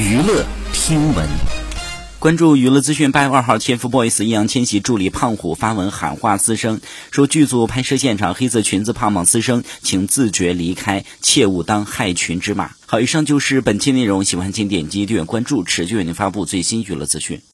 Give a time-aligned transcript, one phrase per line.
[0.00, 1.28] 娱乐听闻
[2.18, 6.80] 关注娱乐资讯，八月二号，tfboys 易烊千玺助理胖虎发文喊话私生，
[7.10, 12.70] 说剧组拍摄现场黑色裙子胖胖私生，请自觉离开，切勿当害群之马。
[12.86, 17.42] 好，以上就是本期内容，喜欢请点击订阅关注，持续为您发布最新娱乐资讯。